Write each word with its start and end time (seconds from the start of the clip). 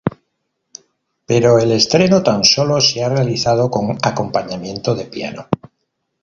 Pero 1.27 1.59
el 1.59 1.71
estreno 1.73 2.23
tan 2.23 2.43
sólo 2.43 2.81
se 2.81 3.03
ha 3.03 3.09
realizado 3.09 3.69
con 3.69 3.99
acompañamiento 4.01 4.95
de 4.95 5.05
piano. 5.05 5.47